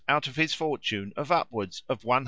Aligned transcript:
out 0.07 0.25
of 0.27 0.35
his 0.35 0.51
fortune 0.53 1.13
of 1.15 1.31
upwards 1.31 1.83
of 1.87 2.01
183,000l. 2.01 2.19